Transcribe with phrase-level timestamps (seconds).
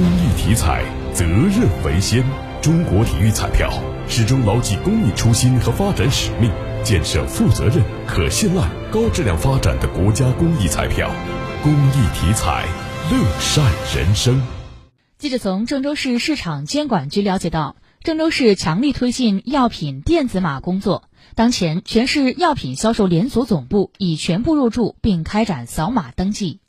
[0.00, 2.24] 公益体彩，责任为先。
[2.62, 3.70] 中国体育彩票
[4.08, 6.50] 始终牢记公益初心和发展使命，
[6.82, 11.10] 建设负责任、可信赖、高质量发展的国家公益彩票。
[11.62, 12.66] 公益体彩，
[13.12, 13.62] 乐善
[13.94, 14.40] 人生。
[15.18, 21.04] 记者从郑州市市场监管局了解到，郑州市强力推进药品电子码工作。
[21.34, 26.60] 当前，全市药品销售连锁总部已全部入驻，并开展扫码登记。